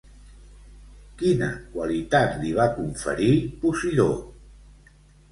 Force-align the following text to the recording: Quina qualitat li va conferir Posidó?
Quina 1.17 1.49
qualitat 1.75 2.33
li 2.43 2.53
va 2.59 2.65
conferir 2.77 3.27
Posidó? 3.65 4.07